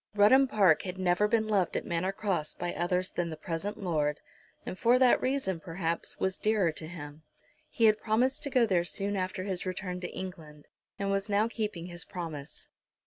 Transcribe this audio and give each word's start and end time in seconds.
Rudham 0.15 0.47
Park 0.47 0.81
had 0.81 0.97
never 0.97 1.27
been 1.27 1.47
loved 1.47 1.77
at 1.77 1.85
Manor 1.85 2.11
Cross 2.11 2.55
by 2.55 2.73
others 2.73 3.11
than 3.11 3.29
the 3.29 3.37
present 3.37 3.77
Lord, 3.83 4.19
and 4.65 4.75
for 4.75 4.97
that 4.97 5.21
reason, 5.21 5.59
perhaps, 5.59 6.19
was 6.19 6.37
dearer 6.37 6.71
to 6.71 6.87
him. 6.87 7.21
He 7.69 7.85
had 7.85 8.01
promised 8.01 8.41
to 8.41 8.49
go 8.49 8.65
there 8.65 8.83
soon 8.83 9.15
after 9.15 9.43
his 9.43 9.63
return 9.63 9.99
to 9.99 10.09
England, 10.09 10.67
and 10.97 11.11
was 11.11 11.29
now 11.29 11.47
keeping 11.47 11.85
his 11.85 12.03
promise. 12.03 12.67